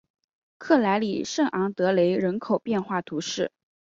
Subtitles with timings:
[0.57, 3.51] 克莱里圣昂德雷人口变化图示